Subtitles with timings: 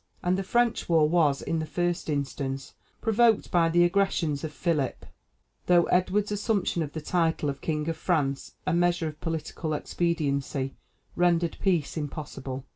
[0.23, 5.05] And the French War was in the first instance provoked by the aggressions of Philip,
[5.67, 10.73] though Edward's assumption of the title of King of France, a measure of political expediency,
[11.15, 12.65] rendered peace impossible.